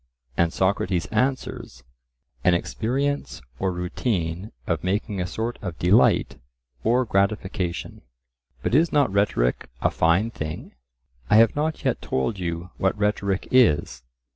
[0.35, 1.83] and Socrates answers,
[2.43, 6.39] An experience or routine of making a sort of delight
[6.83, 8.01] or gratification.
[8.63, 10.73] "But is not rhetoric a fine thing?"
[11.29, 14.01] I have not yet told you what rhetoric is.